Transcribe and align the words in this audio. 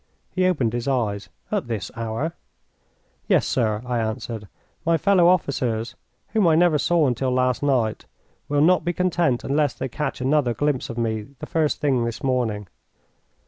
He 0.31 0.47
opened 0.47 0.73
his 0.73 0.87
eyes. 0.87 1.29
"At 1.51 1.67
this 1.67 1.91
hour?" 1.95 2.33
"Yes, 3.27 3.45
sir," 3.45 3.83
I 3.85 3.99
answered. 3.99 4.47
"My 4.83 4.97
fellow 4.97 5.27
officers, 5.27 5.93
whom 6.29 6.47
I 6.47 6.55
never 6.55 6.79
saw 6.79 7.05
until 7.05 7.29
last 7.29 7.61
night, 7.61 8.07
will 8.49 8.61
not 8.61 8.83
be 8.83 8.93
content 8.93 9.43
unless 9.43 9.75
they 9.75 9.89
catch 9.89 10.19
another 10.19 10.55
glimpse 10.55 10.89
of 10.89 10.97
me 10.97 11.27
the 11.37 11.45
first 11.45 11.81
thing 11.81 12.03
this 12.03 12.23
morning." 12.23 12.67